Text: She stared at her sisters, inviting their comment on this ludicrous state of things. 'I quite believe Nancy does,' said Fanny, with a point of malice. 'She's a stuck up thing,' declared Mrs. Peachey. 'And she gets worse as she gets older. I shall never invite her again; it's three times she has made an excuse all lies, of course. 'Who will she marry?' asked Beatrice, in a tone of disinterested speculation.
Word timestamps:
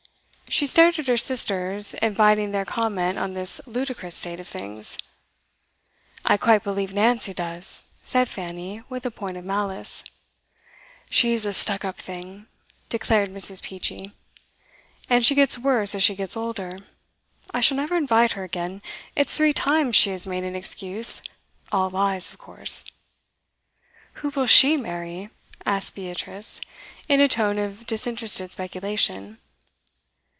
She 0.53 0.67
stared 0.67 0.99
at 0.99 1.07
her 1.07 1.15
sisters, 1.15 1.93
inviting 2.01 2.51
their 2.51 2.65
comment 2.65 3.17
on 3.17 3.31
this 3.33 3.61
ludicrous 3.65 4.17
state 4.17 4.37
of 4.37 4.49
things. 4.49 4.97
'I 6.25 6.35
quite 6.35 6.61
believe 6.61 6.93
Nancy 6.93 7.33
does,' 7.33 7.83
said 8.03 8.27
Fanny, 8.27 8.81
with 8.89 9.05
a 9.05 9.11
point 9.11 9.37
of 9.37 9.45
malice. 9.45 10.03
'She's 11.09 11.45
a 11.45 11.53
stuck 11.53 11.85
up 11.85 11.97
thing,' 11.99 12.47
declared 12.89 13.29
Mrs. 13.29 13.63
Peachey. 13.63 14.11
'And 15.09 15.25
she 15.25 15.35
gets 15.35 15.57
worse 15.57 15.95
as 15.95 16.03
she 16.03 16.15
gets 16.15 16.35
older. 16.35 16.79
I 17.53 17.61
shall 17.61 17.77
never 17.77 17.95
invite 17.95 18.33
her 18.33 18.43
again; 18.43 18.81
it's 19.15 19.33
three 19.33 19.53
times 19.53 19.95
she 19.95 20.09
has 20.09 20.27
made 20.27 20.43
an 20.43 20.57
excuse 20.57 21.21
all 21.71 21.89
lies, 21.89 22.33
of 22.33 22.39
course. 22.39 22.83
'Who 24.15 24.31
will 24.31 24.47
she 24.47 24.75
marry?' 24.75 25.29
asked 25.65 25.95
Beatrice, 25.95 26.59
in 27.07 27.21
a 27.21 27.29
tone 27.29 27.57
of 27.57 27.87
disinterested 27.87 28.51
speculation. 28.51 29.37